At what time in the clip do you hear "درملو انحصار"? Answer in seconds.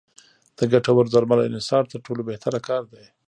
1.13-1.83